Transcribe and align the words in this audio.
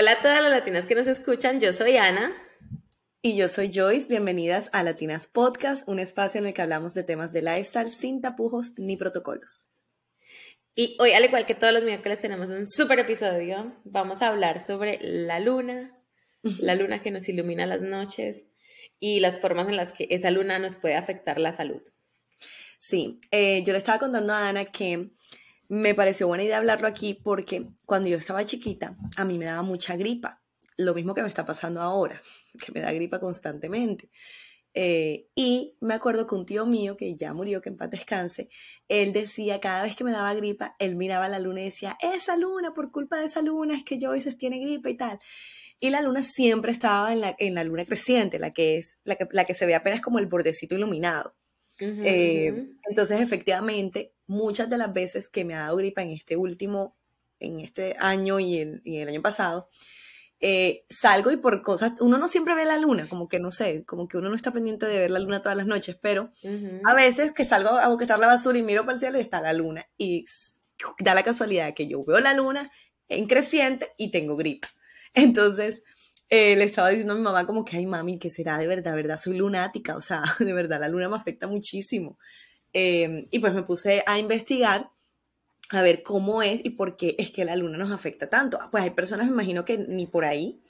Hola 0.00 0.12
a 0.12 0.20
todas 0.20 0.40
las 0.40 0.52
latinas 0.52 0.86
que 0.86 0.94
nos 0.94 1.08
escuchan, 1.08 1.58
yo 1.58 1.72
soy 1.72 1.96
Ana. 1.96 2.32
Y 3.20 3.36
yo 3.36 3.48
soy 3.48 3.72
Joyce, 3.74 4.06
bienvenidas 4.06 4.70
a 4.72 4.84
Latinas 4.84 5.26
Podcast, 5.26 5.88
un 5.88 5.98
espacio 5.98 6.40
en 6.40 6.46
el 6.46 6.54
que 6.54 6.62
hablamos 6.62 6.94
de 6.94 7.02
temas 7.02 7.32
de 7.32 7.42
lifestyle 7.42 7.90
sin 7.90 8.20
tapujos 8.20 8.78
ni 8.78 8.96
protocolos. 8.96 9.66
Y 10.76 10.96
hoy, 11.00 11.14
al 11.14 11.24
igual 11.24 11.46
que 11.46 11.56
todos 11.56 11.72
los 11.72 11.82
miércoles, 11.82 12.20
tenemos 12.20 12.46
un 12.46 12.64
súper 12.64 13.00
episodio. 13.00 13.74
Vamos 13.82 14.22
a 14.22 14.28
hablar 14.28 14.60
sobre 14.60 15.00
la 15.02 15.40
luna, 15.40 15.98
la 16.60 16.76
luna 16.76 17.02
que 17.02 17.10
nos 17.10 17.28
ilumina 17.28 17.66
las 17.66 17.82
noches 17.82 18.46
y 19.00 19.18
las 19.18 19.40
formas 19.40 19.66
en 19.66 19.76
las 19.76 19.92
que 19.92 20.06
esa 20.10 20.30
luna 20.30 20.60
nos 20.60 20.76
puede 20.76 20.94
afectar 20.94 21.40
la 21.40 21.52
salud. 21.52 21.82
Sí, 22.78 23.18
eh, 23.32 23.64
yo 23.64 23.72
le 23.72 23.78
estaba 23.78 23.98
contando 23.98 24.32
a 24.32 24.48
Ana 24.48 24.66
que 24.66 25.10
me 25.68 25.94
pareció 25.94 26.26
buena 26.26 26.44
idea 26.44 26.58
hablarlo 26.58 26.88
aquí 26.88 27.14
porque 27.14 27.68
cuando 27.86 28.08
yo 28.08 28.16
estaba 28.16 28.44
chiquita, 28.44 28.96
a 29.16 29.24
mí 29.24 29.38
me 29.38 29.44
daba 29.44 29.62
mucha 29.62 29.96
gripa 29.96 30.40
lo 30.78 30.94
mismo 30.94 31.12
que 31.12 31.22
me 31.22 31.28
está 31.28 31.44
pasando 31.44 31.82
ahora, 31.82 32.22
que 32.64 32.72
me 32.72 32.80
da 32.80 32.92
gripa 32.92 33.20
constantemente. 33.20 34.10
Eh, 34.74 35.26
y 35.34 35.76
me 35.80 35.94
acuerdo 35.94 36.26
que 36.26 36.36
un 36.36 36.46
tío 36.46 36.64
mío, 36.64 36.96
que 36.96 37.16
ya 37.16 37.34
murió, 37.34 37.60
que 37.60 37.68
en 37.68 37.76
paz 37.76 37.90
descanse, 37.90 38.48
él 38.86 39.12
decía, 39.12 39.60
cada 39.60 39.82
vez 39.82 39.96
que 39.96 40.04
me 40.04 40.12
daba 40.12 40.32
gripa, 40.34 40.76
él 40.78 40.94
miraba 40.94 41.28
la 41.28 41.40
luna 41.40 41.62
y 41.62 41.64
decía, 41.64 41.98
esa 42.00 42.36
luna, 42.36 42.74
por 42.74 42.92
culpa 42.92 43.18
de 43.18 43.24
esa 43.24 43.42
luna, 43.42 43.76
es 43.76 43.82
que 43.82 43.98
Joyce 44.00 44.32
tiene 44.36 44.60
gripa 44.60 44.88
y 44.88 44.96
tal. 44.96 45.18
Y 45.80 45.90
la 45.90 46.00
luna 46.00 46.22
siempre 46.22 46.70
estaba 46.70 47.12
en 47.12 47.20
la, 47.20 47.34
en 47.38 47.54
la 47.54 47.64
luna 47.64 47.84
creciente, 47.86 48.38
la 48.38 48.52
que, 48.52 48.78
es, 48.78 48.96
la, 49.04 49.16
que, 49.16 49.26
la 49.32 49.44
que 49.44 49.54
se 49.54 49.66
ve 49.66 49.74
apenas 49.74 50.00
como 50.00 50.18
el 50.20 50.26
bordecito 50.26 50.76
iluminado. 50.76 51.34
Eh, 51.80 52.68
entonces, 52.88 53.20
efectivamente, 53.20 54.12
muchas 54.28 54.70
de 54.70 54.78
las 54.78 54.92
veces 54.92 55.28
que 55.28 55.44
me 55.44 55.54
ha 55.54 55.60
dado 55.60 55.76
gripa 55.76 56.02
en 56.02 56.10
este 56.10 56.36
último, 56.36 56.96
en 57.40 57.58
este 57.60 57.96
año 57.98 58.38
y, 58.38 58.80
y 58.84 58.98
el 58.98 59.08
año 59.08 59.22
pasado, 59.22 59.68
eh, 60.40 60.84
salgo 60.88 61.32
y 61.32 61.36
por 61.36 61.62
cosas, 61.62 61.92
uno 62.00 62.16
no 62.16 62.28
siempre 62.28 62.54
ve 62.54 62.64
la 62.64 62.78
luna, 62.78 63.06
como 63.08 63.28
que 63.28 63.40
no 63.40 63.50
sé, 63.50 63.84
como 63.84 64.06
que 64.06 64.18
uno 64.18 64.28
no 64.28 64.36
está 64.36 64.52
pendiente 64.52 64.86
de 64.86 64.98
ver 65.00 65.10
la 65.10 65.18
luna 65.18 65.42
todas 65.42 65.58
las 65.58 65.66
noches, 65.66 65.98
pero 66.00 66.30
a 66.84 66.94
veces 66.94 67.32
que 67.32 67.44
salgo 67.44 67.70
a 67.70 67.88
boquetar 67.88 68.20
la 68.20 68.28
basura 68.28 68.56
y 68.56 68.62
miro 68.62 68.82
para 68.82 68.94
el 68.94 69.00
cielo 69.00 69.18
y 69.18 69.22
está 69.22 69.40
la 69.40 69.52
luna 69.52 69.88
y 69.96 70.26
da 71.00 71.14
la 71.14 71.24
casualidad 71.24 71.74
que 71.74 71.88
yo 71.88 72.04
veo 72.04 72.20
la 72.20 72.34
luna 72.34 72.70
en 73.08 73.26
creciente 73.26 73.88
y 73.96 74.12
tengo 74.12 74.36
gripa. 74.36 74.68
Entonces, 75.12 75.82
eh, 76.28 76.54
le 76.54 76.64
estaba 76.64 76.90
diciendo 76.90 77.14
a 77.14 77.16
mi 77.16 77.22
mamá 77.22 77.44
como 77.44 77.64
que, 77.64 77.76
ay 77.76 77.86
mami, 77.86 78.20
¿qué 78.20 78.30
será 78.30 78.58
de 78.58 78.68
verdad? 78.68 78.94
¿Verdad? 78.94 79.18
Soy 79.18 79.36
lunática, 79.36 79.96
o 79.96 80.00
sea, 80.00 80.22
de 80.38 80.52
verdad 80.52 80.78
la 80.78 80.88
luna 80.88 81.08
me 81.08 81.16
afecta 81.16 81.48
muchísimo. 81.48 82.16
Eh, 82.72 83.26
y 83.30 83.38
pues 83.38 83.54
me 83.54 83.62
puse 83.62 84.02
a 84.06 84.18
investigar 84.18 84.90
a 85.70 85.82
ver 85.82 86.02
cómo 86.02 86.42
es 86.42 86.64
y 86.64 86.70
por 86.70 86.96
qué 86.96 87.14
es 87.18 87.30
que 87.30 87.44
la 87.44 87.56
luna 87.56 87.78
nos 87.78 87.92
afecta 87.92 88.28
tanto. 88.28 88.58
Pues 88.70 88.84
hay 88.84 88.90
personas, 88.90 89.26
me 89.26 89.32
imagino 89.32 89.64
que 89.64 89.78
ni 89.78 90.06
por 90.06 90.24
ahí, 90.24 90.60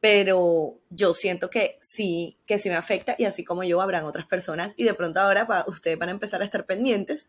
pero 0.00 0.78
yo 0.90 1.14
siento 1.14 1.50
que 1.50 1.78
sí, 1.80 2.36
que 2.46 2.58
sí 2.58 2.68
me 2.68 2.76
afecta 2.76 3.16
y 3.18 3.24
así 3.24 3.44
como 3.44 3.64
yo 3.64 3.80
habrán 3.80 4.04
otras 4.04 4.26
personas 4.26 4.72
y 4.76 4.84
de 4.84 4.94
pronto 4.94 5.20
ahora 5.20 5.46
ustedes 5.66 5.98
van 5.98 6.10
a 6.10 6.12
empezar 6.12 6.42
a 6.42 6.44
estar 6.44 6.66
pendientes 6.66 7.28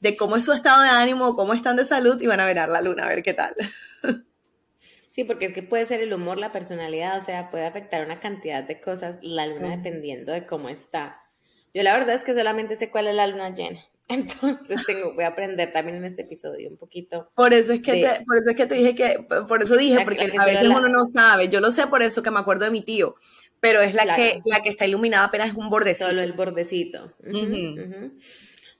de 0.00 0.16
cómo 0.16 0.36
es 0.36 0.44
su 0.44 0.52
estado 0.52 0.82
de 0.82 0.88
ánimo, 0.88 1.36
cómo 1.36 1.54
están 1.54 1.76
de 1.76 1.84
salud 1.84 2.20
y 2.20 2.26
van 2.26 2.40
a 2.40 2.46
ver 2.46 2.58
a 2.58 2.66
la 2.66 2.82
luna, 2.82 3.04
a 3.04 3.08
ver 3.08 3.22
qué 3.22 3.34
tal. 3.34 3.54
Sí, 5.12 5.24
porque 5.24 5.44
es 5.44 5.52
que 5.52 5.62
puede 5.62 5.84
ser 5.84 6.00
el 6.00 6.14
humor, 6.14 6.38
la 6.38 6.52
personalidad, 6.52 7.18
o 7.18 7.20
sea, 7.20 7.50
puede 7.50 7.66
afectar 7.66 8.02
una 8.02 8.18
cantidad 8.18 8.64
de 8.64 8.80
cosas 8.80 9.18
la 9.20 9.46
luna 9.46 9.76
dependiendo 9.76 10.32
de 10.32 10.46
cómo 10.46 10.70
está. 10.70 11.20
Yo 11.74 11.82
la 11.82 11.92
verdad 11.92 12.14
es 12.14 12.24
que 12.24 12.34
solamente 12.34 12.76
sé 12.76 12.90
cuál 12.90 13.06
es 13.06 13.14
la 13.14 13.26
luna 13.26 13.54
llena. 13.54 13.84
Entonces 14.08 14.84
tengo, 14.86 15.14
voy 15.14 15.24
a 15.24 15.28
aprender 15.28 15.72
también 15.72 15.96
en 15.96 16.04
este 16.04 16.22
episodio 16.22 16.68
un 16.68 16.76
poquito. 16.76 17.30
Por 17.34 17.54
eso 17.54 17.72
es 17.72 17.80
que, 17.80 17.92
te, 17.92 18.24
por 18.26 18.36
eso 18.36 18.50
es 18.50 18.56
que 18.56 18.66
te 18.66 18.74
dije 18.74 18.94
que, 18.94 19.24
por 19.48 19.62
eso 19.62 19.76
dije, 19.76 20.04
porque 20.04 20.30
a 20.38 20.44
veces 20.44 20.68
uno 20.68 20.88
no 20.88 21.04
sabe. 21.04 21.48
Yo 21.48 21.60
lo 21.60 21.72
sé 21.72 21.86
por 21.86 22.02
eso 22.02 22.22
que 22.22 22.30
me 22.30 22.40
acuerdo 22.40 22.64
de 22.64 22.70
mi 22.70 22.82
tío, 22.82 23.14
pero 23.60 23.80
es 23.80 23.94
la, 23.94 24.16
que, 24.16 24.42
la 24.44 24.60
que 24.60 24.68
está 24.68 24.86
iluminada 24.86 25.24
apenas 25.24 25.50
es 25.50 25.54
un 25.54 25.70
bordecito. 25.70 26.08
Solo 26.08 26.22
el 26.22 26.32
bordecito. 26.32 27.12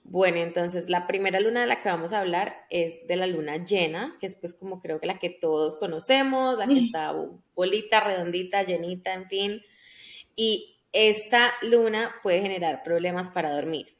Bueno, 0.05 0.37
entonces 0.37 0.89
la 0.89 1.07
primera 1.07 1.39
luna 1.39 1.61
de 1.61 1.67
la 1.67 1.81
que 1.81 1.89
vamos 1.89 2.11
a 2.11 2.19
hablar 2.19 2.65
es 2.69 3.07
de 3.07 3.15
la 3.15 3.25
luna 3.25 3.63
llena, 3.63 4.17
que 4.19 4.27
es 4.27 4.35
pues 4.35 4.53
como 4.53 4.81
creo 4.81 4.99
que 4.99 5.07
la 5.07 5.17
que 5.17 5.29
todos 5.29 5.77
conocemos, 5.77 6.57
la 6.57 6.67
que 6.67 6.79
está 6.79 7.15
bolita, 7.55 8.01
redondita, 8.01 8.63
llenita, 8.63 9.13
en 9.13 9.29
fin. 9.29 9.61
Y 10.35 10.72
esta 10.93 11.53
luna 11.61 12.15
puede 12.21 12.41
generar 12.41 12.83
problemas 12.83 13.31
para 13.31 13.51
dormir. 13.51 13.97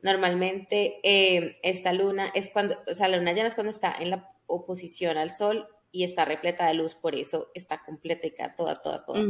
Normalmente 0.00 1.00
eh, 1.02 1.58
esta 1.62 1.92
luna 1.92 2.30
es 2.34 2.50
cuando, 2.50 2.78
o 2.88 2.94
sea, 2.94 3.08
la 3.08 3.18
luna 3.18 3.32
llena 3.32 3.48
es 3.48 3.54
cuando 3.54 3.70
está 3.70 3.94
en 3.98 4.10
la 4.10 4.32
oposición 4.46 5.16
al 5.16 5.30
sol 5.30 5.68
y 5.92 6.04
está 6.04 6.24
repleta 6.24 6.66
de 6.66 6.74
luz, 6.74 6.94
por 6.94 7.14
eso 7.14 7.50
está 7.54 7.82
completa 7.84 8.26
y 8.26 8.34
toda, 8.56 8.80
toda, 8.80 9.04
toda. 9.04 9.22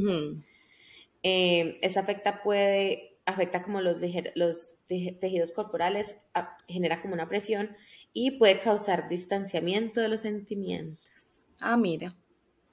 Eh, 1.23 1.79
esta 1.83 2.01
afecta 2.01 2.43
puede, 2.43 3.19
afecta 3.27 3.63
como 3.63 3.81
los, 3.81 3.97
los 4.35 4.79
tejidos 4.87 5.53
corporales, 5.53 6.17
genera 6.69 7.03
como 7.03 7.15
una 7.15 7.29
presión 7.29 7.77
y 8.13 8.33
puede 8.33 8.61
causar 8.61 9.09
distanciamiento 9.09 10.01
de 10.01 10.09
los 10.09 10.21
sentimientos. 10.21 11.49
Ah, 11.61 11.77
mira. 11.77 12.15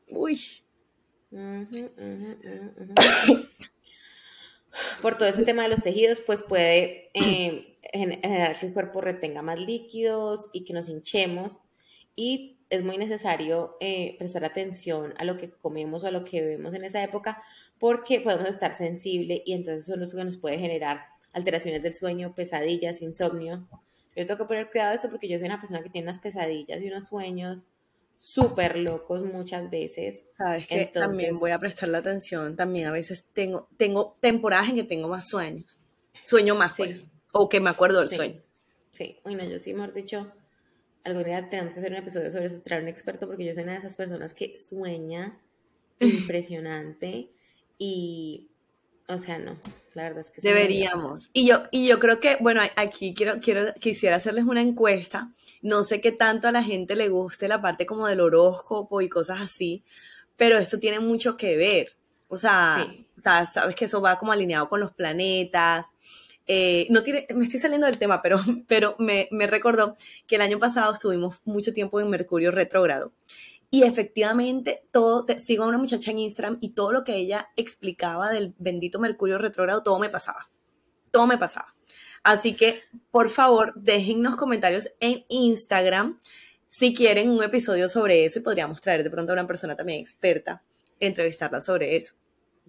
Uy. 0.10 0.40
Por 5.02 5.18
todo 5.18 5.28
este 5.28 5.44
tema 5.44 5.64
de 5.64 5.70
los 5.70 5.84
tejidos, 5.84 6.20
pues 6.20 6.44
puede 6.44 7.10
eh, 7.14 7.78
generar 7.94 8.58
que 8.58 8.68
el 8.68 8.74
cuerpo 8.74 9.02
retenga 9.02 9.42
más 9.42 9.60
líquidos 9.60 10.50
y 10.54 10.64
que 10.64 10.74
nos 10.74 10.90
hinchemos. 10.90 11.64
Y 12.16 12.60
es 12.70 12.84
muy 12.84 12.98
necesario 12.98 13.78
eh, 13.80 14.16
prestar 14.20 14.46
atención 14.46 15.14
a 15.18 15.24
lo 15.24 15.38
que 15.38 15.50
comemos 15.50 16.04
o 16.04 16.08
a 16.08 16.12
lo 16.12 16.24
que 16.24 16.42
bebemos 16.42 16.74
en 16.74 16.84
esa 16.84 17.04
época 17.04 17.42
porque 17.80 18.22
podemos 18.22 18.48
estar 18.48 18.78
sensible 18.78 19.42
y 19.46 19.54
entonces 19.54 19.88
eso 19.88 19.98
nos, 19.98 20.14
nos 20.14 20.38
puede 20.38 20.60
generar 20.60 21.06
alteraciones 21.34 21.82
del 21.82 21.94
sueño, 21.94 22.36
pesadillas, 22.36 23.02
insomnio. 23.02 23.68
Yo 24.16 24.26
tengo 24.26 24.38
que 24.38 24.46
poner 24.46 24.70
cuidado 24.70 24.92
de 24.92 24.98
eso 24.98 25.10
porque 25.10 25.28
yo 25.28 25.38
soy 25.40 25.48
una 25.48 25.60
persona 25.60 25.82
que 25.82 25.90
tiene 25.90 26.06
unas 26.08 26.20
pesadillas 26.20 26.82
y 26.82 26.88
unos 26.88 27.08
sueños 27.08 27.70
súper 28.20 28.78
locos 28.78 29.24
muchas 29.24 29.70
veces. 29.70 30.24
Sabes 30.38 30.68
que 30.68 30.86
también 30.86 31.40
voy 31.40 31.52
a 31.52 31.60
prestar 31.60 31.90
la 31.90 32.00
atención, 32.00 32.56
también 32.56 32.88
a 32.88 32.92
veces 32.92 33.26
tengo, 33.34 33.68
tengo 33.78 34.18
temporadas 34.20 34.70
en 34.70 34.76
que 34.76 34.84
tengo 34.84 35.08
más 35.08 35.28
sueños, 35.28 35.80
sueño 36.26 36.56
más 36.56 36.78
pues, 36.78 37.06
o 37.32 37.50
que 37.50 37.60
me 37.60 37.70
acuerdo 37.70 38.00
del 38.02 38.10
sueño. 38.10 38.42
Sí, 38.92 39.20
bueno, 39.24 39.44
yo 39.46 39.58
sí, 39.58 39.74
mejor 39.74 39.94
dicho, 39.94 40.32
algún 41.04 41.24
día 41.24 41.50
tenemos 41.50 41.74
que 41.74 41.80
hacer 41.80 41.92
un 41.92 41.98
episodio 42.00 42.32
sobre 42.32 42.46
eso, 42.46 42.62
traer 42.62 42.84
un 42.84 42.90
experto, 42.90 43.28
porque 43.28 43.46
yo 43.46 43.54
soy 43.54 43.64
una 43.64 43.74
de 43.74 43.80
esas 43.80 43.96
personas 43.96 44.34
que 44.34 44.58
sueña 44.58 45.40
impresionante 46.00 47.32
y, 47.78 48.52
o 49.10 49.18
sea, 49.18 49.40
no, 49.40 49.58
la 49.96 50.04
verdad 50.04 50.20
es 50.20 50.30
que... 50.30 50.40
Deberíamos. 50.42 51.30
Y 51.34 51.48
yo, 51.48 51.64
y 51.72 51.88
yo 51.88 52.00
creo 52.00 52.20
que, 52.20 52.38
bueno, 52.40 52.62
aquí 52.76 53.16
quiero, 53.16 53.40
quiero, 53.40 53.74
quisiera 53.74 54.18
hacerles 54.18 54.46
una 54.46 54.62
encuesta, 54.62 55.32
no 55.62 55.84
sé 55.84 56.00
qué 56.00 56.12
tanto 56.12 56.48
a 56.48 56.52
la 56.52 56.64
gente 56.64 56.96
le 56.96 57.10
guste 57.10 57.48
la 57.48 57.62
parte 57.62 57.88
como 57.88 58.08
del 58.08 58.22
horóscopo 58.22 59.02
y 59.02 59.10
cosas 59.10 59.42
así, 59.42 59.84
pero 60.38 60.60
esto 60.60 60.78
tiene 60.80 61.00
mucho 61.00 61.38
que 61.38 61.58
ver. 61.58 61.96
O 62.28 62.38
sea, 62.38 62.88
o 63.18 63.22
sea 63.22 63.48
sabes 63.48 63.76
que 63.76 63.86
eso 63.86 64.00
va 64.00 64.20
como 64.20 64.32
alineado 64.32 64.70
con 64.70 64.80
los 64.80 64.94
planetas, 64.94 65.88
eh, 66.52 66.88
no 66.90 67.04
tiene, 67.04 67.28
me 67.36 67.46
estoy 67.46 67.60
saliendo 67.60 67.86
del 67.86 67.98
tema, 67.98 68.22
pero, 68.22 68.40
pero 68.68 68.96
me, 69.00 69.28
me, 69.32 69.48
recordó 69.48 69.96
que 70.28 70.36
el 70.36 70.42
año 70.42 70.60
pasado 70.60 70.94
estuvimos 70.94 71.42
mucho 71.46 71.74
tiempo 71.74 72.00
en 72.00 72.10
Mercurio 72.10 72.52
retrógrado. 72.52 73.12
Y 73.72 73.84
efectivamente, 73.84 74.84
todo, 74.92 75.26
sigo 75.40 75.64
a 75.64 75.68
una 75.68 75.78
muchacha 75.78 76.12
en 76.12 76.20
Instagram 76.20 76.58
y 76.62 76.70
todo 76.70 76.92
lo 76.92 77.04
que 77.04 77.16
ella 77.16 77.50
explicaba 77.56 78.32
del 78.32 78.56
bendito 78.58 79.00
Mercurio 79.00 79.38
retrógrado, 79.38 79.84
todo 79.84 80.00
me 80.00 80.10
pasaba. 80.10 80.50
Todo 81.12 81.28
me 81.28 81.38
pasaba. 81.38 81.76
Así 82.24 82.56
que, 82.56 82.82
por 83.12 83.30
favor, 83.30 83.74
déjennos 83.76 84.36
comentarios 84.36 84.90
en 85.00 85.24
Instagram 85.30 86.20
si 86.68 86.94
quieren 86.94 87.32
un 87.32 87.44
episodio 87.44 87.90
sobre 87.90 88.26
eso 88.26 88.40
y 88.40 88.44
podríamos 88.44 88.82
traer 88.82 89.04
de 89.04 89.10
pronto 89.10 89.32
a 89.32 89.36
una 89.36 89.48
persona 89.48 89.76
también 89.76 90.00
experta, 90.00 90.64
entrevistarla 91.00 91.62
sobre 91.62 91.96
eso. 91.96 92.16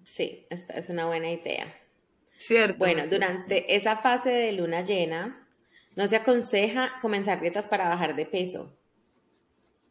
Sí, 0.03 0.47
esta 0.49 0.73
es 0.73 0.89
una 0.89 1.05
buena 1.05 1.31
idea. 1.31 1.73
Cierto. 2.37 2.77
Bueno, 2.79 3.07
durante 3.07 3.75
esa 3.75 3.97
fase 3.97 4.31
de 4.31 4.53
luna 4.53 4.81
llena, 4.81 5.47
no 5.95 6.07
se 6.07 6.15
aconseja 6.15 6.93
comenzar 7.01 7.39
dietas 7.39 7.67
para 7.67 7.87
bajar 7.87 8.15
de 8.15 8.25
peso. 8.25 8.75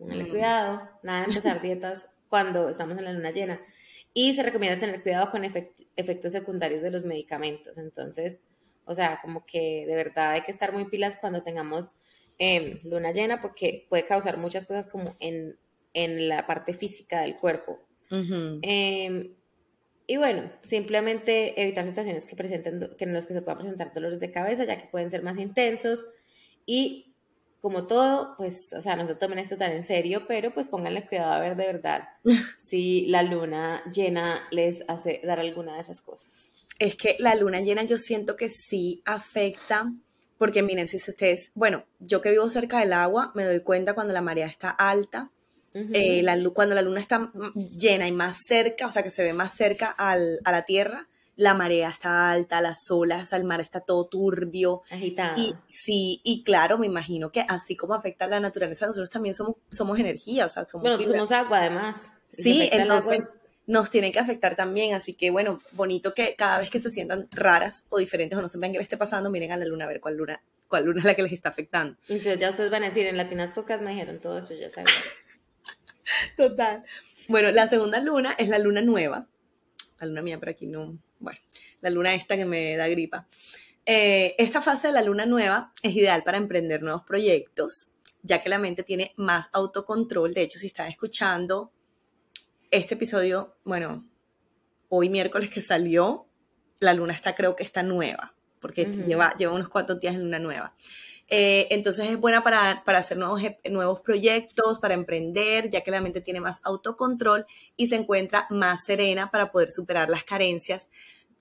Póngale 0.00 0.24
mm. 0.24 0.30
cuidado, 0.30 0.90
nada 1.02 1.20
de 1.20 1.26
empezar 1.26 1.60
dietas 1.62 2.08
cuando 2.28 2.68
estamos 2.68 2.98
en 2.98 3.04
la 3.04 3.12
luna 3.12 3.30
llena. 3.30 3.60
Y 4.12 4.34
se 4.34 4.42
recomienda 4.42 4.80
tener 4.80 5.02
cuidado 5.02 5.30
con 5.30 5.44
efectos 5.44 6.32
secundarios 6.32 6.82
de 6.82 6.90
los 6.90 7.04
medicamentos. 7.04 7.78
Entonces, 7.78 8.42
o 8.86 8.94
sea, 8.94 9.20
como 9.22 9.46
que 9.46 9.84
de 9.86 9.94
verdad 9.94 10.32
hay 10.32 10.40
que 10.40 10.50
estar 10.50 10.72
muy 10.72 10.86
pilas 10.86 11.16
cuando 11.20 11.44
tengamos 11.44 11.94
em, 12.38 12.80
luna 12.82 13.12
llena 13.12 13.40
porque 13.40 13.86
puede 13.88 14.04
causar 14.04 14.36
muchas 14.38 14.66
cosas 14.66 14.88
como 14.88 15.14
en, 15.20 15.56
la 15.94 16.46
parte 16.46 16.72
física 16.72 17.20
del 17.20 17.36
cuerpo. 17.36 17.78
Y 20.10 20.16
bueno, 20.16 20.50
simplemente 20.64 21.62
evitar 21.62 21.84
situaciones 21.84 22.26
que 22.26 22.34
presenten, 22.34 22.96
que 22.98 23.04
en 23.04 23.12
los 23.12 23.26
que 23.26 23.34
se 23.34 23.42
pueda 23.42 23.58
presentar 23.58 23.94
dolores 23.94 24.18
de 24.18 24.32
cabeza, 24.32 24.64
ya 24.64 24.76
que 24.76 24.88
pueden 24.88 25.08
ser 25.08 25.22
más 25.22 25.38
intensos. 25.38 26.04
Y 26.66 27.09
como 27.60 27.86
todo, 27.86 28.34
pues, 28.36 28.72
o 28.72 28.80
sea, 28.80 28.96
no 28.96 29.06
se 29.06 29.14
tomen 29.14 29.38
esto 29.38 29.56
tan 29.56 29.72
en 29.72 29.84
serio, 29.84 30.24
pero 30.26 30.52
pues 30.52 30.68
pónganle 30.68 31.06
cuidado 31.06 31.32
a 31.32 31.40
ver 31.40 31.56
de 31.56 31.66
verdad 31.66 32.08
si 32.58 33.06
la 33.06 33.22
luna 33.22 33.82
llena 33.92 34.42
les 34.50 34.82
hace 34.88 35.20
dar 35.24 35.40
alguna 35.40 35.74
de 35.74 35.82
esas 35.82 36.00
cosas. 36.00 36.52
Es 36.78 36.96
que 36.96 37.16
la 37.18 37.34
luna 37.34 37.60
llena 37.60 37.82
yo 37.82 37.98
siento 37.98 38.36
que 38.36 38.48
sí 38.48 39.02
afecta, 39.04 39.92
porque 40.38 40.62
miren, 40.62 40.88
si 40.88 40.96
ustedes, 40.96 41.50
bueno, 41.54 41.84
yo 41.98 42.22
que 42.22 42.30
vivo 42.30 42.48
cerca 42.48 42.80
del 42.80 42.94
agua, 42.94 43.32
me 43.34 43.44
doy 43.44 43.60
cuenta 43.60 43.94
cuando 43.94 44.14
la 44.14 44.22
marea 44.22 44.46
está 44.46 44.70
alta, 44.70 45.30
eh, 45.72 46.22
la, 46.22 46.36
cuando 46.52 46.74
la 46.74 46.82
luna 46.82 46.98
está 46.98 47.30
llena 47.54 48.08
y 48.08 48.12
más 48.12 48.38
cerca, 48.48 48.86
o 48.86 48.90
sea, 48.90 49.02
que 49.02 49.10
se 49.10 49.22
ve 49.22 49.32
más 49.32 49.54
cerca 49.54 49.88
al, 49.88 50.40
a 50.44 50.50
la 50.50 50.64
Tierra, 50.64 51.06
la 51.40 51.54
marea 51.54 51.88
está 51.88 52.30
alta, 52.30 52.60
las 52.60 52.90
olas, 52.90 53.32
el 53.32 53.44
mar 53.44 53.62
está 53.62 53.80
todo 53.80 54.06
turbio. 54.06 54.82
Agitado. 54.90 55.40
Y 55.40 55.54
sí, 55.70 56.20
y 56.22 56.44
claro, 56.44 56.76
me 56.76 56.84
imagino 56.84 57.32
que 57.32 57.46
así 57.48 57.76
como 57.76 57.94
afecta 57.94 58.26
a 58.26 58.28
la 58.28 58.40
naturaleza, 58.40 58.86
nosotros 58.86 59.08
también 59.08 59.34
somos, 59.34 59.56
somos 59.70 59.98
energía, 59.98 60.44
o 60.44 60.48
sea, 60.50 60.66
somos... 60.66 60.82
Bueno, 60.82 61.02
somos 61.02 61.32
agua 61.32 61.60
además. 61.60 62.02
Sí, 62.30 62.68
entonces 62.70 63.36
nos 63.66 63.88
tienen 63.88 64.12
que 64.12 64.18
afectar 64.18 64.54
también, 64.54 64.92
así 64.92 65.14
que 65.14 65.30
bueno, 65.30 65.62
bonito 65.72 66.12
que 66.12 66.34
cada 66.36 66.58
vez 66.58 66.68
que 66.68 66.78
se 66.78 66.90
sientan 66.90 67.26
raras 67.30 67.86
o 67.88 67.98
diferentes 67.98 68.38
o 68.38 68.42
no 68.42 68.48
sepan 68.48 68.72
qué 68.72 68.78
les 68.78 68.84
esté 68.84 68.98
pasando, 68.98 69.30
miren 69.30 69.50
a 69.52 69.56
la 69.56 69.64
luna 69.64 69.86
a 69.86 69.88
ver 69.88 70.00
cuál 70.02 70.18
luna, 70.18 70.42
cuál 70.68 70.84
luna 70.84 70.98
es 70.98 71.06
la 71.06 71.14
que 71.14 71.22
les 71.22 71.32
está 71.32 71.48
afectando. 71.48 71.96
Entonces 72.10 72.38
ya 72.38 72.50
ustedes 72.50 72.70
van 72.70 72.82
a 72.82 72.88
decir, 72.88 73.06
en 73.06 73.16
Latinas 73.16 73.52
Pocas 73.52 73.80
me 73.80 73.92
dijeron 73.92 74.20
todo 74.20 74.36
eso, 74.36 74.52
ya 74.52 74.68
saben. 74.68 74.92
Total. 76.36 76.84
Bueno, 77.28 77.50
la 77.50 77.66
segunda 77.66 77.98
luna 77.98 78.34
es 78.38 78.50
la 78.50 78.58
luna 78.58 78.82
nueva. 78.82 79.26
La 80.00 80.06
luna 80.06 80.22
mía, 80.22 80.40
pero 80.40 80.52
aquí 80.52 80.66
no, 80.66 80.98
bueno, 81.18 81.38
la 81.80 81.90
luna 81.90 82.14
esta 82.14 82.36
que 82.36 82.44
me 82.44 82.76
da 82.76 82.88
gripa. 82.88 83.28
Eh, 83.86 84.34
esta 84.38 84.60
fase 84.60 84.88
de 84.88 84.92
la 84.92 85.02
luna 85.02 85.26
nueva 85.26 85.72
es 85.82 85.94
ideal 85.94 86.22
para 86.22 86.38
emprender 86.38 86.82
nuevos 86.82 87.02
proyectos, 87.02 87.88
ya 88.22 88.42
que 88.42 88.48
la 88.48 88.58
mente 88.58 88.82
tiene 88.82 89.12
más 89.16 89.48
autocontrol. 89.52 90.34
De 90.34 90.42
hecho, 90.42 90.58
si 90.58 90.66
están 90.66 90.88
escuchando 90.88 91.72
este 92.70 92.94
episodio, 92.94 93.56
bueno, 93.64 94.08
hoy 94.88 95.08
miércoles 95.08 95.50
que 95.50 95.60
salió, 95.60 96.26
la 96.78 96.94
luna 96.94 97.14
está, 97.14 97.34
creo 97.34 97.56
que 97.56 97.62
está 97.62 97.82
nueva, 97.82 98.34
porque 98.60 98.84
lleva, 98.84 99.34
lleva 99.36 99.54
unos 99.54 99.68
cuantos 99.68 99.98
días 100.00 100.14
en 100.14 100.22
luna 100.22 100.38
nueva. 100.38 100.74
Eh, 101.32 101.68
entonces 101.70 102.08
es 102.10 102.18
buena 102.18 102.42
para, 102.42 102.82
para, 102.84 102.98
hacer 102.98 103.16
nuevos, 103.16 103.40
nuevos 103.70 104.00
proyectos, 104.00 104.80
para 104.80 104.94
emprender, 104.94 105.70
ya 105.70 105.82
que 105.82 105.92
la 105.92 106.00
mente 106.00 106.20
tiene 106.20 106.40
más 106.40 106.60
autocontrol 106.64 107.46
y 107.76 107.86
se 107.86 107.96
encuentra 107.96 108.48
más 108.50 108.84
serena 108.84 109.30
para 109.30 109.52
poder 109.52 109.70
superar 109.70 110.10
las 110.10 110.24
carencias 110.24 110.90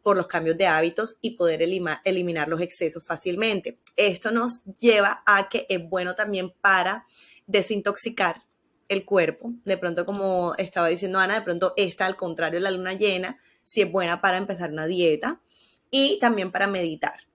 por 0.03 0.15
los 0.15 0.27
cambios 0.27 0.57
de 0.57 0.67
hábitos 0.67 1.17
y 1.21 1.31
poder 1.31 1.61
eliminar 1.61 2.47
los 2.47 2.61
excesos 2.61 3.03
fácilmente. 3.03 3.79
Esto 3.95 4.31
nos 4.31 4.63
lleva 4.77 5.23
a 5.25 5.49
que 5.49 5.65
es 5.69 5.87
bueno 5.89 6.15
también 6.15 6.51
para 6.61 7.05
desintoxicar 7.47 8.43
el 8.87 9.05
cuerpo. 9.05 9.53
De 9.65 9.77
pronto, 9.77 10.05
como 10.05 10.53
estaba 10.57 10.87
diciendo 10.87 11.19
Ana, 11.19 11.35
de 11.35 11.41
pronto 11.41 11.73
esta, 11.77 12.05
al 12.05 12.15
contrario, 12.15 12.59
la 12.59 12.71
luna 12.71 12.93
llena, 12.93 13.39
sí 13.63 13.81
es 13.81 13.91
buena 13.91 14.21
para 14.21 14.37
empezar 14.37 14.71
una 14.71 14.85
dieta 14.85 15.41
y 15.89 16.19
también 16.19 16.51
para 16.51 16.67
meditar 16.67 17.29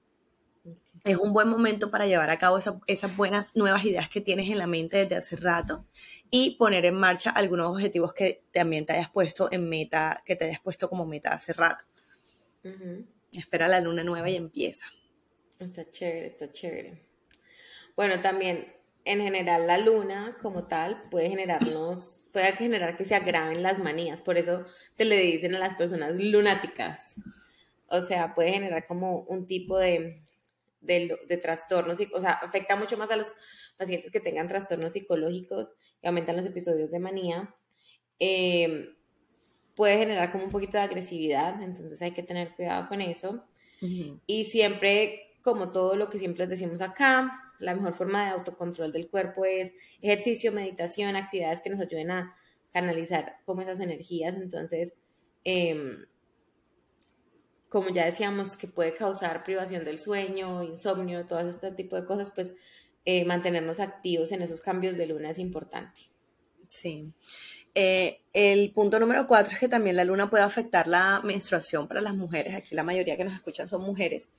es 1.05 1.19
un 1.19 1.35
buen 1.35 1.49
momento 1.49 1.91
para 1.91 2.07
llevar 2.07 2.31
a 2.31 2.39
cabo 2.39 2.59
esas 2.87 3.17
buenas 3.17 3.55
nuevas 3.55 3.85
ideas 3.85 4.09
que 4.09 4.23
tienes 4.23 4.51
en 4.51 4.59
la 4.59 4.67
mente 4.67 4.97
desde 4.97 5.17
hace 5.17 5.37
rato 5.37 5.85
y 6.31 6.57
poner 6.57 6.87
en 6.87 6.95
marcha 6.95 7.31
algunos 7.31 7.71
objetivos 7.71 8.15
que 8.15 8.43
también 8.53 8.87
te 8.87 8.95
hayas 8.95 9.11
puesto 9.11 9.49
en 9.53 9.69
meta, 9.69 10.23
que 10.25 10.35
te 10.35 10.47
hayas 10.47 10.61
puesto 10.61 10.89
como 10.89 11.05
meta 11.05 11.35
hace 11.35 11.53
rato. 11.53 11.85
Espera 13.33 13.69
la 13.69 13.81
luna 13.81 14.03
nueva 14.03 14.31
y 14.31 14.37
empieza. 14.37 14.87
Está 15.59 15.91
chévere, 15.91 16.27
está 16.27 16.51
chévere. 16.51 17.03
Bueno, 17.95 18.21
también 18.23 18.73
en 19.05 19.21
general 19.21 19.67
la 19.67 19.77
luna 19.77 20.39
como 20.41 20.65
tal 20.65 21.11
puede 21.11 21.29
generarnos, 21.29 22.29
puede 22.33 22.51
generar 22.53 22.97
que 22.97 23.05
se 23.05 23.15
agraven 23.15 23.63
las 23.63 23.79
manías, 23.79 24.23
por 24.23 24.39
eso 24.39 24.65
se 24.93 25.05
le 25.05 25.17
dicen 25.17 25.55
a 25.55 25.59
las 25.59 25.75
personas 25.75 26.15
lunáticas. 26.17 27.17
O 27.89 28.01
sea, 28.01 28.35
puede 28.35 28.53
generar 28.53 28.87
como 28.87 29.21
un 29.21 29.47
tipo 29.47 29.79
de 29.79 30.25
de, 30.85 31.39
trastornos, 31.41 31.99
o 32.13 32.21
sea, 32.21 32.33
afecta 32.33 32.77
mucho 32.77 32.97
más 32.97 33.11
a 33.11 33.17
los 33.17 33.33
pacientes 33.77 34.11
que 34.11 34.21
tengan 34.21 34.49
trastornos 34.49 34.93
psicológicos 34.93 35.71
y 36.03 36.07
aumentan 36.07 36.37
los 36.37 36.47
episodios 36.47 36.91
de 36.91 36.99
manía. 36.99 37.55
Em, 38.19 38.95
puede 39.75 39.99
generar 39.99 40.31
como 40.31 40.45
un 40.45 40.51
poquito 40.51 40.77
de 40.77 40.85
agresividad, 40.85 41.61
entonces 41.63 42.01
hay 42.03 42.13
que 42.13 42.23
tener 42.23 42.55
cuidado 42.55 42.89
con 42.89 43.01
eso. 43.01 43.45
Y 44.27 44.47
siempre, 44.47 45.37
como 45.43 45.71
todo 45.71 45.95
lo 45.95 46.09
que 46.09 46.19
siempre 46.19 46.45
les 46.45 46.49
decimos 46.49 46.81
acá, 46.81 47.53
la 47.59 47.75
mejor 47.75 47.93
forma 47.93 48.25
de 48.25 48.31
autocontrol 48.31 48.93
del 48.93 49.11
cuerpo 49.11 49.45
es 49.45 49.73
ejercicio, 50.01 50.53
meditación, 50.53 51.17
actividades 51.17 51.61
que 51.61 51.69
nos 51.69 51.81
ayuden 51.81 52.11
a 52.11 52.35
canalizar 52.73 53.37
como 53.45 53.61
esas 53.61 53.81
energías. 53.81 54.37
Entonces, 54.37 54.97
eh, 55.45 56.07
como 57.75 57.89
ya 57.89 58.05
decíamos, 58.05 58.57
que 58.57 58.69
puede 58.69 58.95
causar 58.95 59.43
privación 59.43 59.85
del 59.85 59.99
sueño, 59.99 60.63
insomnio, 60.63 61.27
todo 61.27 61.41
este 61.41 61.73
tipo 61.73 61.97
de 61.97 62.05
cosas, 62.05 62.31
pues 62.31 62.53
eh, 63.05 63.25
mantenernos 63.25 63.81
activos 63.81 64.31
en 64.31 64.43
esos 64.43 64.61
cambios 64.61 64.97
de 64.97 65.09
luna 65.09 65.31
es 65.31 65.41
importante. 65.41 66.03
Sí. 66.69 67.11
Eh, 67.75 68.21
el 68.33 68.71
punto 68.71 69.01
número 69.01 69.27
cuatro 69.27 69.55
es 69.55 69.59
que 69.59 69.67
también 69.67 69.97
la 69.97 70.05
luna 70.05 70.31
puede 70.31 70.45
afectar 70.45 70.87
la 70.87 71.21
menstruación 71.25 71.89
para 71.89 72.01
las 72.01 72.15
mujeres. 72.15 72.55
Aquí 72.55 72.77
la 72.77 72.85
mayoría 72.85 73.17
que 73.17 73.25
nos 73.25 73.35
escuchan 73.35 73.67
son 73.67 73.83
mujeres. 73.83 74.31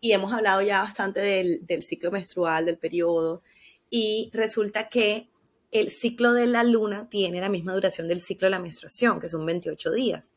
Y 0.00 0.10
hemos 0.10 0.32
hablado 0.32 0.60
ya 0.60 0.82
bastante 0.82 1.20
del, 1.20 1.64
del 1.66 1.84
ciclo 1.84 2.10
menstrual, 2.10 2.66
del 2.66 2.76
periodo. 2.76 3.44
Y 3.88 4.30
resulta 4.32 4.88
que 4.88 5.28
el 5.70 5.92
ciclo 5.92 6.32
de 6.32 6.48
la 6.48 6.64
luna 6.64 7.08
tiene 7.08 7.40
la 7.40 7.50
misma 7.50 7.72
duración 7.72 8.08
del 8.08 8.20
ciclo 8.20 8.46
de 8.46 8.50
la 8.50 8.58
menstruación, 8.58 9.20
que 9.20 9.28
son 9.28 9.46
28 9.46 9.92
días. 9.92 10.32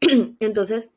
Entonces, 0.38 0.90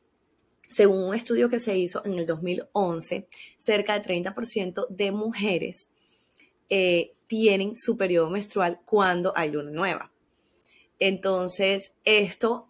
según 0.72 1.04
un 1.04 1.14
estudio 1.14 1.48
que 1.48 1.60
se 1.60 1.76
hizo 1.76 2.04
en 2.04 2.18
el 2.18 2.26
2011, 2.26 3.28
cerca 3.56 3.98
del 3.98 4.24
30% 4.24 4.86
de 4.88 5.12
mujeres 5.12 5.90
eh, 6.68 7.12
tienen 7.26 7.76
su 7.76 7.96
periodo 7.96 8.30
menstrual 8.30 8.80
cuando 8.84 9.32
hay 9.36 9.50
luna 9.50 9.70
nueva. 9.70 10.12
Entonces, 10.98 11.92
esto 12.04 12.68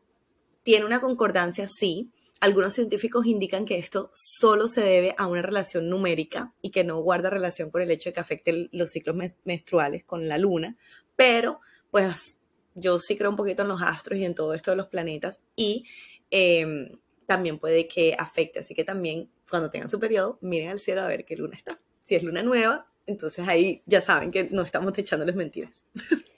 tiene 0.62 0.87
una 0.87 1.00
concordancia, 1.00 1.69
sí. 1.69 2.10
Algunos 2.40 2.75
científicos 2.75 3.26
indican 3.26 3.64
que 3.64 3.78
esto 3.78 4.10
solo 4.14 4.66
se 4.66 4.81
debe 4.81 5.14
a 5.19 5.26
una 5.26 5.43
relación 5.43 5.88
numérica 5.88 6.52
y 6.60 6.70
que 6.70 6.82
no 6.82 6.99
guarda 6.99 7.31
relación 7.31 7.70
con 7.70 7.82
el 7.82 7.90
hecho 7.90 8.08
de 8.10 8.14
que 8.14 8.20
afecte 8.20 8.69
los 8.72 8.90
ciclos 8.90 9.16
menstruales 9.44 10.02
con 10.04 10.26
la 10.26 10.38
luna, 10.38 10.76
pero 11.14 11.61
pues 11.92 12.40
yo 12.75 12.99
sí 12.99 13.16
creo 13.16 13.30
un 13.30 13.37
poquito 13.37 13.62
en 13.62 13.68
los 13.68 13.82
astros 13.82 14.18
y 14.18 14.25
en 14.25 14.35
todo 14.35 14.54
esto 14.54 14.73
de 14.73 14.76
los 14.76 14.88
planetas 14.88 15.38
y 15.54 15.85
em, 16.30 16.99
también 17.26 17.59
puede 17.59 17.88
que 17.88 18.14
afecte. 18.19 18.61
Así 18.61 18.75
que 18.75 18.85
también 18.85 19.31
cuando 19.49 19.71
tengan 19.71 19.91
su 19.91 20.00
periodo, 20.00 20.38
miren 20.41 20.71
al 20.71 20.79
cielo 20.79 21.02
a 21.02 21.07
ver 21.09 21.25
qué 21.25 21.37
luna 21.37 21.57
está. 21.57 21.79
Si 22.02 22.14
es 22.14 22.23
luna 22.23 22.43
nueva, 22.43 22.91
entonces 23.07 23.47
ahí 23.49 23.83
ya 23.87 24.00
saben 24.00 24.31
que 24.31 24.45
no 24.45 24.62
estamos 24.62 24.97
echándoles 24.97 25.37
mentiras. 25.37 25.85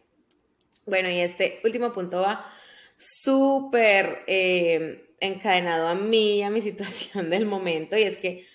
Bueno, 0.87 1.09
y 1.09 1.19
este 1.21 1.61
último 1.64 1.93
punto 1.93 2.21
va 2.21 2.47
súper 2.99 4.19
eh, 4.26 5.14
encadenado 5.21 5.88
a 5.88 5.95
mí, 5.95 6.43
a 6.43 6.50
mi 6.50 6.61
situación 6.61 7.31
del 7.31 7.47
momento, 7.47 7.97
y 7.97 8.03
es 8.03 8.19
que 8.19 8.47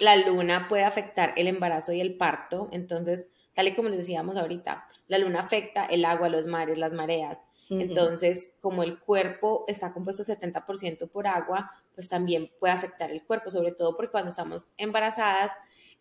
la 0.00 0.16
luna 0.16 0.68
puede 0.68 0.84
afectar 0.84 1.32
el 1.36 1.46
embarazo 1.46 1.92
y 1.92 2.00
el 2.00 2.16
parto. 2.16 2.68
Entonces, 2.72 3.28
tal 3.54 3.68
y 3.68 3.74
como 3.74 3.88
les 3.88 3.98
decíamos 3.98 4.36
ahorita, 4.36 4.86
la 5.08 5.18
luna 5.18 5.40
afecta 5.40 5.86
el 5.86 6.04
agua, 6.04 6.28
los 6.28 6.46
mares, 6.46 6.78
las 6.78 6.92
mareas, 6.92 7.38
entonces, 7.80 8.52
como 8.60 8.82
el 8.82 8.98
cuerpo 8.98 9.64
está 9.68 9.92
compuesto 9.92 10.24
70% 10.24 11.08
por 11.08 11.26
agua, 11.26 11.70
pues 11.94 12.08
también 12.08 12.50
puede 12.58 12.74
afectar 12.74 13.10
el 13.10 13.24
cuerpo, 13.24 13.50
sobre 13.50 13.72
todo 13.72 13.96
porque 13.96 14.10
cuando 14.10 14.30
estamos 14.30 14.66
embarazadas 14.76 15.52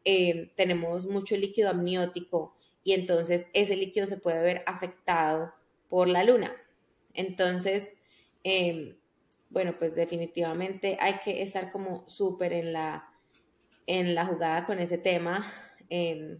eh, 0.03 0.51
tenemos 0.55 1.05
mucho 1.05 1.37
líquido 1.37 1.69
amniótico 1.69 2.55
y 2.83 2.93
entonces 2.93 3.47
ese 3.53 3.75
líquido 3.75 4.07
se 4.07 4.17
puede 4.17 4.41
ver 4.41 4.63
afectado 4.65 5.53
por 5.89 6.07
la 6.07 6.23
luna. 6.23 6.51
Entonces, 7.13 7.91
em, 8.43 8.97
bueno, 9.49 9.75
pues 9.77 9.95
definitivamente 9.95 10.97
hay 10.99 11.19
que 11.19 11.41
estar 11.41 11.71
como 11.71 12.07
súper 12.07 12.53
en 12.53 12.73
la, 12.73 13.13
en 13.85 14.15
la 14.15 14.25
jugada 14.25 14.65
con 14.65 14.79
ese 14.79 14.97
tema. 14.97 15.51
Em, 15.89 16.39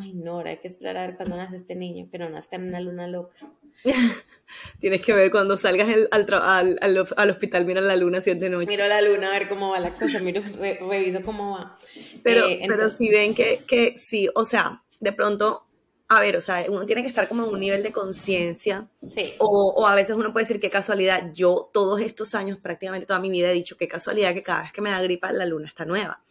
ay, 0.00 0.14
no, 0.14 0.40
hay 0.40 0.58
que 0.58 0.68
esperar 0.68 0.96
a 0.96 1.06
ver 1.06 1.16
cuándo 1.16 1.36
nace 1.36 1.56
este 1.56 1.74
niño, 1.74 2.08
que 2.10 2.18
no 2.18 2.28
nazca 2.28 2.56
en 2.56 2.68
una 2.68 2.80
luna 2.80 3.06
loca. 3.06 3.34
Tienes 4.80 5.02
que 5.02 5.12
ver 5.12 5.30
cuando 5.30 5.56
salgas 5.56 5.88
al, 6.10 6.78
al, 6.80 7.30
hospital, 7.30 7.64
mira 7.64 7.80
la 7.80 7.96
luna 7.96 8.20
siete 8.20 8.48
noches. 8.48 8.68
Miro 8.68 8.86
la 8.86 9.00
luna 9.02 9.28
a 9.28 9.38
ver 9.38 9.48
cómo 9.48 9.70
va 9.70 9.80
la 9.80 9.94
cosa, 9.94 10.20
miro, 10.20 10.42
reviso 10.58 11.22
cómo 11.22 11.52
va. 11.52 11.78
Pero, 12.22 12.46
eh, 12.46 12.62
pero 12.66 12.90
si 12.90 13.08
ven 13.10 13.34
que, 13.34 13.62
que 13.66 13.96
sí, 13.98 14.28
o 14.34 14.44
sea, 14.44 14.82
de 15.00 15.12
pronto, 15.12 15.66
a 16.08 16.20
ver, 16.20 16.36
o 16.36 16.40
sea, 16.40 16.64
uno 16.68 16.86
tiene 16.86 17.02
que 17.02 17.08
estar 17.08 17.28
como 17.28 17.44
en 17.44 17.50
un 17.50 17.60
nivel 17.60 17.82
de 17.82 17.92
conciencia. 17.92 18.88
Sí. 19.08 19.34
O, 19.38 19.74
o, 19.76 19.86
a 19.86 19.94
veces 19.94 20.16
uno 20.16 20.32
puede 20.32 20.44
decir 20.44 20.60
qué 20.60 20.70
casualidad. 20.70 21.32
Yo 21.34 21.70
todos 21.72 22.00
estos 22.00 22.34
años, 22.34 22.58
prácticamente 22.58 23.06
toda 23.06 23.20
mi 23.20 23.30
vida, 23.30 23.50
he 23.50 23.54
dicho 23.54 23.76
qué 23.76 23.86
casualidad 23.86 24.32
que 24.32 24.42
cada 24.42 24.62
vez 24.62 24.72
que 24.72 24.80
me 24.80 24.90
da 24.90 25.02
gripa 25.02 25.30
la 25.32 25.44
luna 25.44 25.68
está 25.68 25.84
nueva. 25.84 26.22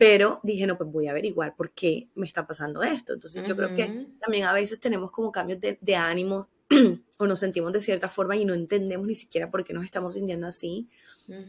Pero 0.00 0.40
dije, 0.42 0.66
no, 0.66 0.78
pues 0.78 0.90
voy 0.90 1.08
a 1.08 1.10
averiguar 1.10 1.54
por 1.54 1.72
qué 1.72 2.08
me 2.14 2.26
está 2.26 2.46
pasando 2.46 2.82
esto. 2.82 3.12
Entonces 3.12 3.46
yo 3.46 3.54
creo 3.54 3.74
que 3.76 4.06
también 4.18 4.46
a 4.46 4.54
veces 4.54 4.80
tenemos 4.80 5.10
como 5.10 5.30
cambios 5.30 5.60
de, 5.60 5.76
de 5.78 5.94
ánimo 5.94 6.48
o 7.18 7.26
nos 7.26 7.38
sentimos 7.38 7.70
de 7.70 7.82
cierta 7.82 8.08
forma 8.08 8.34
y 8.34 8.46
no 8.46 8.54
entendemos 8.54 9.06
ni 9.06 9.14
siquiera 9.14 9.50
por 9.50 9.62
qué 9.62 9.74
nos 9.74 9.84
estamos 9.84 10.14
sintiendo 10.14 10.46
así. 10.46 10.88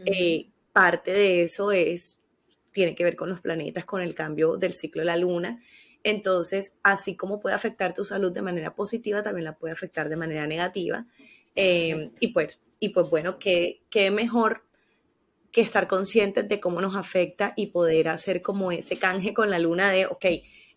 Eh, 0.05 0.49
parte 0.73 1.13
de 1.13 1.43
eso 1.43 1.71
es, 1.71 2.19
tiene 2.73 2.93
que 2.93 3.05
ver 3.05 3.15
con 3.15 3.29
los 3.29 3.39
planetas, 3.39 3.85
con 3.85 4.01
el 4.01 4.13
cambio 4.13 4.57
del 4.57 4.73
ciclo 4.73 4.99
de 4.99 5.05
la 5.05 5.15
luna. 5.15 5.63
Entonces, 6.03 6.73
así 6.83 7.15
como 7.15 7.39
puede 7.39 7.55
afectar 7.55 7.93
tu 7.93 8.03
salud 8.03 8.33
de 8.33 8.41
manera 8.41 8.75
positiva, 8.75 9.23
también 9.23 9.45
la 9.45 9.57
puede 9.57 9.71
afectar 9.71 10.09
de 10.09 10.17
manera 10.17 10.45
negativa. 10.45 11.07
Eh, 11.55 12.11
y, 12.19 12.33
pues, 12.33 12.59
y 12.81 12.89
pues 12.89 13.09
bueno, 13.09 13.39
qué, 13.39 13.81
qué 13.89 14.11
mejor 14.11 14.65
que 15.51 15.61
estar 15.61 15.87
conscientes 15.87 16.47
de 16.47 16.59
cómo 16.59 16.81
nos 16.81 16.95
afecta 16.95 17.53
y 17.55 17.67
poder 17.67 18.07
hacer 18.07 18.41
como 18.41 18.71
ese 18.71 18.97
canje 18.97 19.33
con 19.33 19.49
la 19.49 19.59
luna 19.59 19.91
de, 19.91 20.05
ok, 20.05 20.25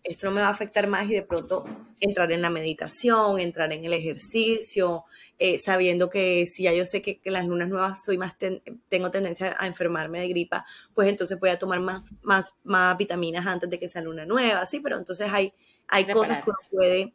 esto 0.03 0.27
no 0.27 0.33
me 0.33 0.41
va 0.41 0.47
a 0.47 0.51
afectar 0.51 0.87
más 0.87 1.09
y 1.09 1.13
de 1.13 1.23
pronto 1.23 1.65
entrar 1.99 2.31
en 2.31 2.41
la 2.41 2.51
meditación, 2.51 3.39
entrar 3.39 3.73
en 3.73 3.85
el 3.85 3.93
ejercicio, 3.93 5.05
eh, 5.39 5.59
sabiendo 5.59 6.09
que 6.09 6.45
si 6.45 6.63
ya 6.63 6.73
yo 6.73 6.85
sé 6.85 7.01
que, 7.01 7.19
las 7.25 7.45
lunas 7.45 7.69
nuevas 7.69 8.03
soy 8.05 8.17
más 8.17 8.35
tengo 8.37 9.09
tendencia 9.09 9.55
a 9.57 9.65
enfermarme 9.65 10.19
de 10.19 10.27
gripa, 10.27 10.65
pues 10.93 11.09
entonces 11.09 11.39
voy 11.39 11.49
a 11.49 11.57
tomar 11.57 11.79
más, 11.79 12.03
más, 12.21 12.53
más 12.63 12.95
vitaminas 12.97 13.47
antes 13.47 13.69
de 13.69 13.79
que 13.79 13.89
sea 13.89 14.01
luna 14.01 14.25
nueva, 14.25 14.65
sí, 14.67 14.79
pero 14.79 14.97
entonces 14.97 15.27
hay, 15.31 15.53
hay 15.87 16.05
cosas 16.05 16.43
que 16.43 16.51
uno 16.51 16.59
puede 16.69 17.13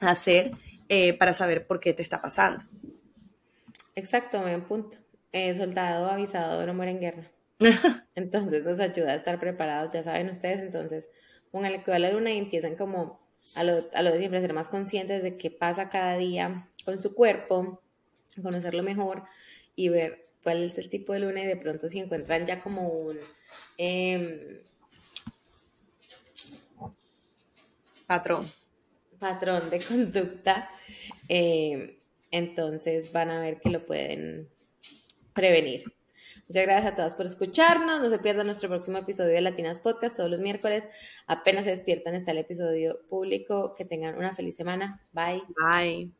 hacer 0.00 0.50
eh, 0.88 1.14
para 1.14 1.32
saber 1.32 1.66
por 1.66 1.80
qué 1.80 1.94
te 1.94 2.02
está 2.02 2.20
pasando. 2.20 2.64
Exacto, 3.94 4.40
buen 4.40 4.62
punto 4.62 4.98
eh, 5.32 5.54
soldado 5.54 6.10
avisado 6.10 6.66
no 6.66 6.74
muere 6.74 6.92
en 6.92 7.00
guerra. 7.00 7.30
Entonces 8.14 8.64
nos 8.64 8.80
ayuda 8.80 9.12
a 9.12 9.14
estar 9.14 9.38
preparados, 9.38 9.92
ya 9.92 10.02
saben 10.02 10.28
ustedes, 10.30 10.60
entonces 10.60 11.08
pónganle 11.50 11.82
cuidado 11.82 11.96
a 11.96 12.08
la 12.08 12.12
luna 12.12 12.32
y 12.32 12.38
empiezan 12.38 12.74
como 12.76 13.20
a 13.54 13.64
lo, 13.64 13.80
a 13.92 14.02
lo 14.02 14.12
de 14.12 14.18
siempre, 14.18 14.38
a 14.38 14.42
ser 14.42 14.52
más 14.54 14.68
conscientes 14.68 15.22
de 15.22 15.36
qué 15.36 15.50
pasa 15.50 15.88
cada 15.88 16.16
día 16.16 16.68
con 16.84 16.98
su 16.98 17.14
cuerpo, 17.14 17.82
conocerlo 18.42 18.82
mejor 18.82 19.24
y 19.74 19.88
ver 19.88 20.28
cuál 20.42 20.64
es 20.64 20.78
el 20.78 20.88
tipo 20.88 21.12
de 21.12 21.20
luna 21.20 21.42
y 21.42 21.46
de 21.46 21.56
pronto 21.56 21.88
si 21.88 21.98
encuentran 21.98 22.46
ya 22.46 22.62
como 22.62 22.88
un 22.88 23.16
em, 23.76 24.60
patrón. 28.06 28.46
Patrón 29.18 29.68
de 29.68 29.80
conducta, 29.80 30.70
em, 31.28 31.96
entonces 32.30 33.12
van 33.12 33.30
a 33.30 33.40
ver 33.40 33.60
que 33.60 33.70
lo 33.70 33.84
pueden 33.84 34.48
prevenir. 35.34 35.84
Muchas 36.48 36.64
gracias 36.64 36.92
a 36.92 36.96
todos 36.96 37.14
por 37.14 37.26
escucharnos. 37.26 38.00
No 38.00 38.08
se 38.08 38.18
pierdan 38.18 38.46
nuestro 38.46 38.68
próximo 38.68 38.98
episodio 38.98 39.34
de 39.34 39.40
Latinas 39.40 39.80
Podcast 39.80 40.16
todos 40.16 40.30
los 40.30 40.40
miércoles. 40.40 40.88
Apenas 41.28 41.64
se 41.64 41.70
despiertan 41.70 42.16
está 42.16 42.32
el 42.32 42.38
episodio 42.38 43.00
público. 43.08 43.74
Que 43.76 43.84
tengan 43.84 44.18
una 44.18 44.34
feliz 44.34 44.56
semana. 44.56 45.00
Bye. 45.12 45.42
Bye. 45.56 46.19